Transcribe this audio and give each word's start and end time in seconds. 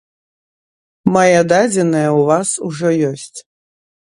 Мае 1.17 1.41
дадзеныя 1.51 2.09
ў 2.09 2.21
вас 2.31 2.49
ужо 2.69 2.89
ёсць. 3.11 3.39